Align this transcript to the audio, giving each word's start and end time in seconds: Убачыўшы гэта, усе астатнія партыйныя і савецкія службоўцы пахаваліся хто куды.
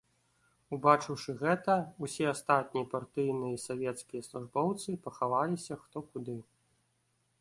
Убачыўшы 0.75 1.35
гэта, 1.41 1.75
усе 2.07 2.25
астатнія 2.31 2.87
партыйныя 2.93 3.53
і 3.59 3.61
савецкія 3.67 4.21
службоўцы 4.29 4.89
пахаваліся 5.07 5.75
хто 5.87 5.97
куды. 6.09 6.37